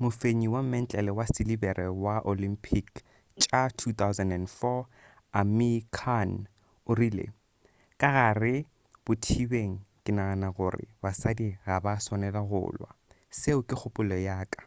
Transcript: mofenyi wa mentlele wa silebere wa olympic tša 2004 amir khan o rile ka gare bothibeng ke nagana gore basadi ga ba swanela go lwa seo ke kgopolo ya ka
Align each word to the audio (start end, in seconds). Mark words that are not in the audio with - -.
mofenyi 0.00 0.46
wa 0.54 0.62
mentlele 0.72 1.10
wa 1.18 1.26
silebere 1.34 1.86
wa 2.04 2.16
olympic 2.32 2.88
tša 3.40 3.62
2004 3.66 4.84
amir 5.40 5.78
khan 5.98 6.30
o 6.90 6.92
rile 6.98 7.26
ka 8.00 8.08
gare 8.16 8.56
bothibeng 9.04 9.74
ke 10.02 10.10
nagana 10.16 10.48
gore 10.56 10.84
basadi 11.02 11.46
ga 11.64 11.76
ba 11.84 11.94
swanela 12.04 12.42
go 12.48 12.60
lwa 12.76 12.90
seo 13.38 13.60
ke 13.68 13.74
kgopolo 13.76 14.16
ya 14.26 14.36
ka 14.52 14.62